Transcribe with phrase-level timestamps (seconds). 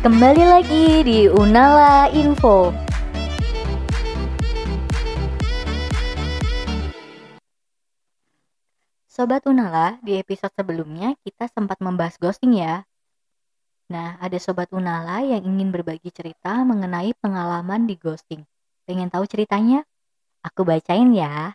[0.00, 2.70] Kembali lagi di Unala Info.
[9.10, 12.86] Sobat Unala, di episode sebelumnya kita sempat membahas ghosting ya.
[13.90, 18.46] Nah, ada Sobat Unala yang ingin berbagi cerita mengenai pengalaman di ghosting.
[18.86, 19.82] Pengen tahu ceritanya?
[20.40, 21.52] Aku bacain ya.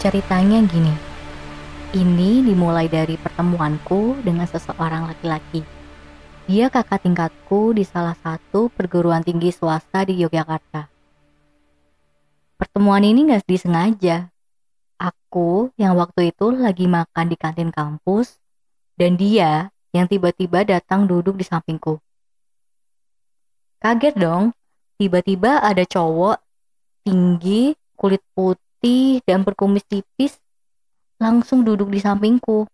[0.00, 0.96] Ceritanya gini.
[1.92, 5.60] Ini dimulai dari pertemuanku dengan seseorang laki-laki.
[6.48, 10.88] Dia kakak tingkatku di salah satu perguruan tinggi swasta di Yogyakarta.
[12.56, 14.32] Pertemuan ini gak disengaja.
[14.96, 18.40] Aku yang waktu itu lagi makan di kantin kampus,
[18.96, 22.00] dan dia yang tiba-tiba datang duduk di sampingku.
[23.78, 24.56] Kaget dong,
[24.96, 26.40] tiba-tiba ada cowok
[27.04, 30.40] tinggi, kulit putih, dan berkumis tipis
[31.20, 32.66] langsung duduk di sampingku.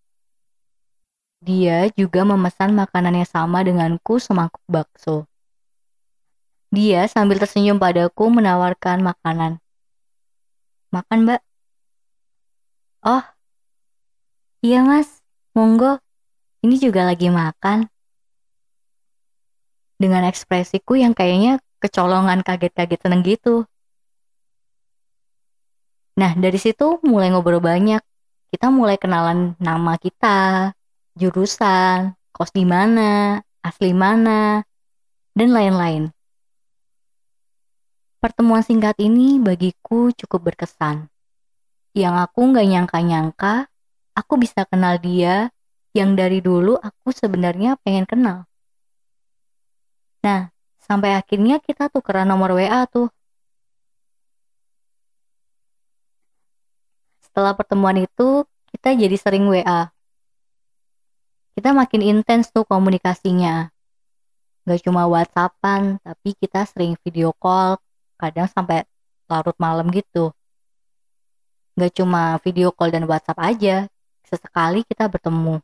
[1.38, 5.26] Dia juga memesan makanan yang sama denganku semangkuk bakso.
[6.68, 9.62] Dia sambil tersenyum padaku menawarkan makanan.
[10.92, 11.40] Makan mbak.
[13.00, 13.24] Oh,
[14.60, 15.22] iya mas,
[15.54, 16.02] monggo.
[16.64, 17.86] Ini juga lagi makan.
[19.98, 23.66] Dengan ekspresiku yang kayaknya kecolongan kaget-kaget seneng gitu.
[26.18, 28.02] Nah, dari situ mulai ngobrol banyak
[28.48, 30.72] kita mulai kenalan nama kita,
[31.12, 34.64] jurusan, kos di mana, asli mana,
[35.36, 36.08] dan lain-lain.
[38.18, 41.06] Pertemuan singkat ini bagiku cukup berkesan.
[41.92, 43.54] Yang aku nggak nyangka-nyangka,
[44.16, 45.52] aku bisa kenal dia
[45.96, 48.38] yang dari dulu aku sebenarnya pengen kenal.
[50.24, 50.50] Nah,
[50.82, 53.08] sampai akhirnya kita tukeran nomor WA tuh.
[57.22, 58.42] Setelah pertemuan itu,
[58.74, 59.92] kita jadi sering WA.
[61.54, 63.70] Kita makin intens tuh komunikasinya.
[64.68, 67.80] Gak cuma WhatsAppan, tapi kita sering video call,
[68.20, 68.84] kadang sampai
[69.30, 70.34] larut malam gitu.
[71.78, 73.86] Gak cuma video call dan WhatsApp aja,
[74.26, 75.62] sesekali kita bertemu.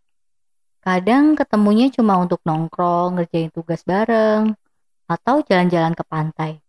[0.84, 4.52] Kadang ketemunya cuma untuk nongkrong, ngerjain tugas bareng,
[5.08, 6.60] atau jalan-jalan ke pantai.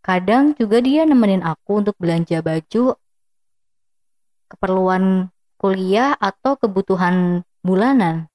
[0.00, 2.96] Kadang juga dia nemenin aku untuk belanja baju
[4.48, 5.28] keperluan
[5.60, 8.30] kuliah atau kebutuhan bulanan.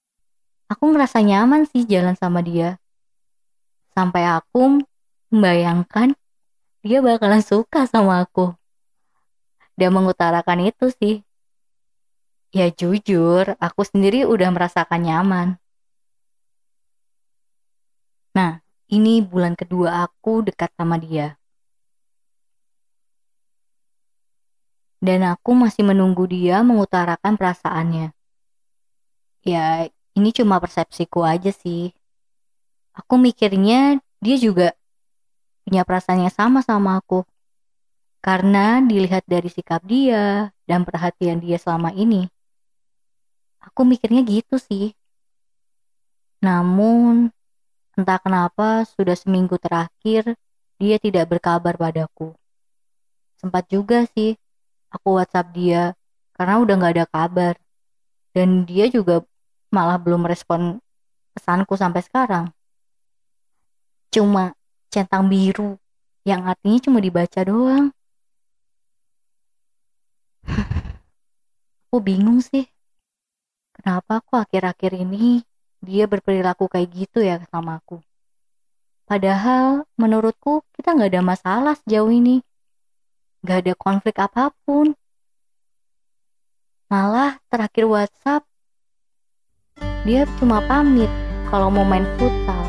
[0.70, 2.78] Aku ngerasa nyaman sih jalan sama dia.
[3.98, 4.86] Sampai aku
[5.34, 6.14] membayangkan
[6.86, 8.54] dia bakalan suka sama aku.
[9.80, 11.26] Dia mengutarakan itu sih.
[12.52, 15.48] Ya jujur, aku sendiri udah merasakan nyaman.
[18.36, 18.60] Nah,
[18.92, 21.40] ini bulan kedua aku dekat sama dia.
[25.02, 28.14] dan aku masih menunggu dia mengutarakan perasaannya.
[29.42, 31.90] Ya, ini cuma persepsiku aja sih.
[32.94, 34.78] Aku mikirnya dia juga
[35.66, 37.26] punya perasaan yang sama sama aku.
[38.22, 42.30] Karena dilihat dari sikap dia dan perhatian dia selama ini.
[43.62, 44.98] Aku mikirnya gitu sih.
[46.42, 47.30] Namun,
[47.94, 50.34] entah kenapa sudah seminggu terakhir
[50.82, 52.34] dia tidak berkabar padaku.
[53.38, 54.34] Sempat juga sih
[54.92, 55.94] aku WhatsApp dia
[56.36, 57.54] karena udah nggak ada kabar
[58.36, 59.24] dan dia juga
[59.72, 60.84] malah belum respon
[61.32, 62.46] pesanku sampai sekarang
[64.12, 64.52] cuma
[64.92, 65.80] centang biru
[66.28, 67.96] yang artinya cuma dibaca doang
[71.88, 72.68] aku bingung sih
[73.82, 75.42] kenapa aku akhir-akhir ini
[75.82, 77.98] dia berperilaku kayak gitu ya sama aku
[79.10, 82.46] padahal menurutku kita nggak ada masalah sejauh ini
[83.42, 84.94] Gak ada konflik apa pun.
[86.94, 88.46] Malah terakhir WhatsApp,
[90.06, 91.10] dia cuma pamit
[91.50, 92.62] kalau mau main futsal.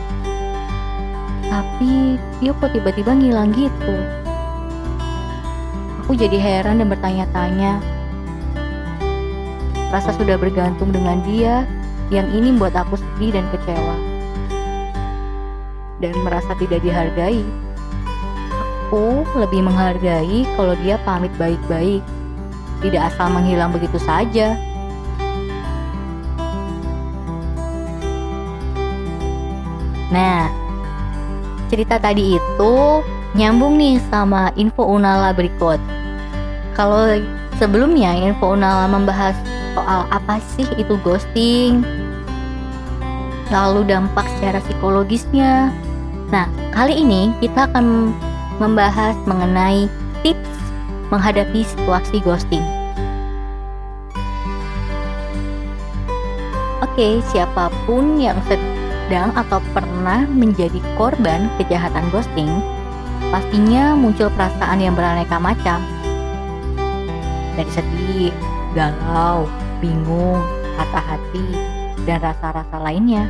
[1.45, 3.97] Tapi dia kok tiba-tiba ngilang gitu.
[6.01, 7.92] Aku jadi heran dan bertanya-tanya.
[9.93, 11.69] Rasa sudah bergantung dengan dia
[12.09, 13.97] yang ini buat aku sedih dan kecewa.
[16.01, 17.45] Dan merasa tidak dihargai
[18.93, 22.05] aku lebih menghargai kalau dia pamit baik-baik,
[22.85, 24.53] tidak asal menghilang begitu saja.
[30.13, 30.45] Nah,
[31.73, 32.75] cerita tadi itu
[33.33, 35.81] nyambung nih sama info Unala berikut.
[36.77, 37.17] Kalau
[37.57, 39.33] sebelumnya info Unala membahas
[39.73, 41.85] soal apa sih itu ghosting,
[43.53, 45.73] lalu dampak secara psikologisnya.
[46.33, 48.17] Nah, kali ini kita akan
[48.57, 49.89] membahas mengenai
[50.25, 50.53] tips
[51.13, 52.65] menghadapi situasi ghosting.
[56.81, 62.49] Oke, siapa pun yang sedang atau pernah menjadi korban kejahatan ghosting,
[63.29, 65.81] pastinya muncul perasaan yang beraneka macam.
[67.57, 68.33] Dari sedih,
[68.73, 69.45] galau,
[69.83, 70.39] bingung,
[70.79, 71.47] patah hati,
[72.07, 73.27] dan rasa-rasa lainnya.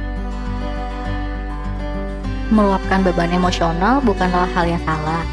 [2.52, 5.24] Meluapkan beban emosional bukanlah hal yang salah,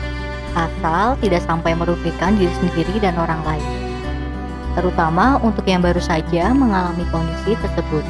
[0.55, 3.89] asal tidak sampai merugikan diri sendiri dan orang lain
[4.79, 8.05] terutama untuk yang baru saja mengalami kondisi tersebut.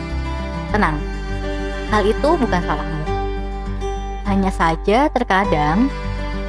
[0.69, 1.01] Tenang,
[1.89, 3.03] hal itu bukan salahmu.
[4.29, 5.89] Hanya saja terkadang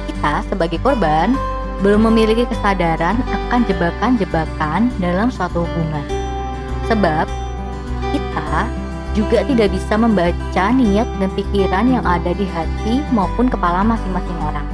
[0.05, 1.33] kita sebagai korban
[1.81, 6.20] belum memiliki kesadaran akan jebakan-jebakan dalam suatu hubungan.
[6.91, 7.23] Sebab
[8.11, 8.67] kita
[9.15, 14.67] juga tidak bisa membaca niat dan pikiran yang ada di hati maupun kepala masing-masing orang.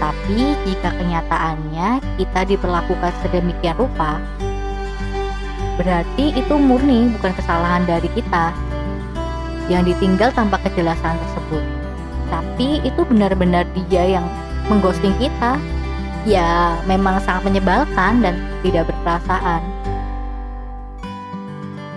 [0.00, 4.24] Tapi jika kenyataannya kita diperlakukan sedemikian rupa,
[5.76, 8.56] berarti itu murni bukan kesalahan dari kita
[9.68, 11.64] yang ditinggal tanpa kejelasan tersebut.
[12.32, 14.24] Tapi itu benar-benar dia yang
[14.72, 15.60] mengghosting kita.
[16.24, 19.75] Ya, memang sangat menyebalkan dan tidak berperasaan.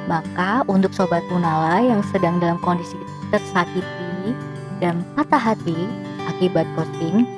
[0.10, 2.98] Maka untuk sobat Punala yang sedang dalam kondisi
[3.30, 4.34] tersakiti
[4.82, 5.78] dan patah hati
[6.26, 7.30] akibat ghosting,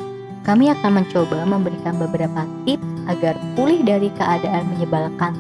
[0.47, 5.35] kami akan mencoba memberikan beberapa tips agar pulih dari keadaan menyebalkan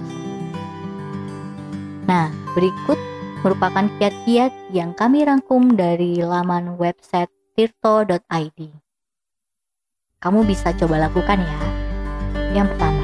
[2.11, 2.99] Nah, berikut
[3.39, 8.59] merupakan kiat-kiat yang kami rangkum dari laman website tirto.id.
[10.19, 11.59] Kamu bisa coba lakukan ya.
[12.51, 13.00] Yang pertama,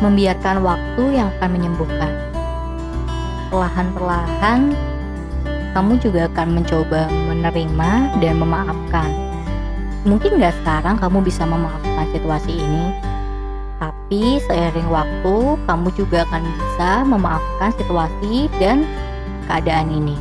[0.00, 2.12] membiarkan waktu yang akan menyembuhkan.
[3.52, 4.72] Perlahan-perlahan,
[5.76, 9.30] kamu juga akan mencoba menerima dan memaafkan
[10.00, 12.88] Mungkin nggak sekarang kamu bisa memaafkan situasi ini,
[13.76, 18.88] tapi seiring waktu kamu juga akan bisa memaafkan situasi dan
[19.44, 20.16] keadaan ini.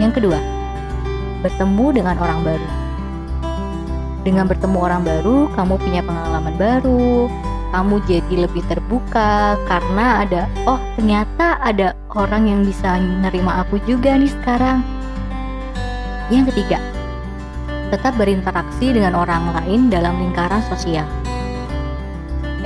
[0.00, 0.40] Yang kedua,
[1.44, 2.68] bertemu dengan orang baru.
[4.24, 7.28] Dengan bertemu orang baru, kamu punya pengalaman baru,
[7.74, 14.14] kamu jadi lebih terbuka karena ada oh ternyata ada orang yang bisa menerima aku juga
[14.16, 14.80] nih sekarang.
[16.26, 16.78] Yang ketiga,
[17.94, 21.06] tetap berinteraksi dengan orang lain dalam lingkaran sosial.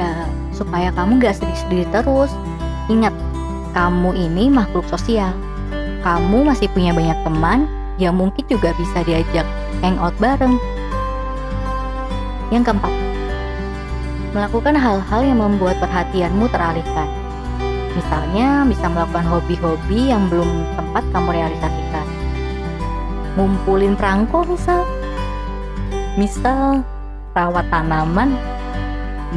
[0.01, 0.25] Ya,
[0.57, 2.33] supaya kamu gak sedih-sedih terus.
[2.89, 3.13] Ingat,
[3.77, 5.37] kamu ini makhluk sosial.
[6.01, 7.69] Kamu masih punya banyak teman
[8.01, 9.45] yang mungkin juga bisa diajak
[9.85, 10.57] hangout bareng.
[12.49, 12.93] Yang keempat,
[14.31, 17.09] melakukan hal-hal yang membuat perhatianmu teralihkan.
[17.99, 20.47] Misalnya, bisa melakukan hobi-hobi yang belum
[20.79, 22.07] sempat kamu realisasikan.
[23.35, 24.87] Ngumpulin perangko misal,
[26.15, 26.87] misal
[27.35, 28.39] rawat tanaman,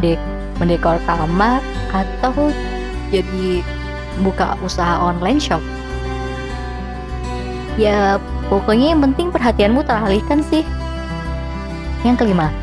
[0.01, 0.21] dek
[0.61, 2.53] mendekor kamar, atau
[3.09, 3.65] jadi
[4.21, 5.61] buka usaha online shop.
[7.73, 8.21] Ya,
[8.53, 10.61] pokoknya yang penting perhatianmu teralihkan sih.
[12.05, 12.53] Yang kelima,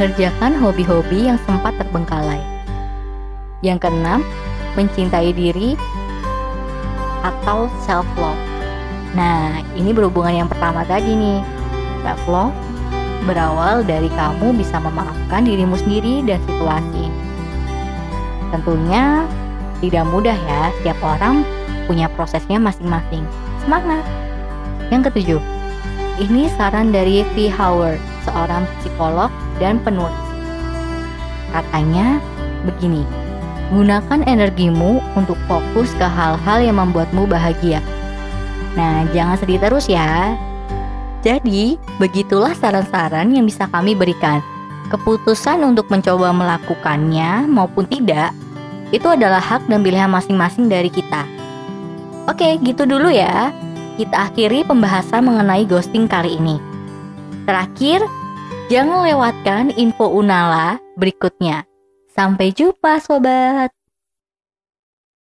[0.00, 2.40] kerjakan hobi-hobi yang sempat terbengkalai.
[3.60, 4.24] Yang keenam,
[4.72, 5.76] mencintai diri
[7.20, 8.40] atau self love.
[9.12, 11.44] Nah, ini berhubungan yang pertama tadi nih.
[12.00, 12.56] Self love
[13.28, 17.12] berawal dari kamu bisa memaafkan dirimu sendiri dan situasi.
[18.56, 19.28] Tentunya
[19.84, 21.44] tidak mudah ya, setiap orang
[21.84, 23.20] punya prosesnya masing-masing.
[23.60, 24.00] Semangat!
[24.88, 25.40] Yang ketujuh,
[26.24, 27.52] ini saran dari V.
[27.52, 29.28] Howard, seorang psikolog
[29.62, 30.16] dan penulis.
[31.52, 32.18] Katanya
[32.66, 33.06] begini,
[33.70, 37.78] gunakan energimu untuk fokus ke hal-hal yang membuatmu bahagia.
[38.74, 40.34] Nah, jangan sedih terus ya,
[41.20, 44.40] jadi, begitulah saran-saran yang bisa kami berikan.
[44.88, 48.32] Keputusan untuk mencoba melakukannya maupun tidak,
[48.88, 51.28] itu adalah hak dan pilihan masing-masing dari kita.
[52.24, 53.52] Oke, gitu dulu ya.
[54.00, 56.56] Kita akhiri pembahasan mengenai ghosting kali ini.
[57.44, 58.00] Terakhir,
[58.70, 61.66] jangan lewatkan info Unala berikutnya.
[62.14, 63.79] Sampai jumpa sobat.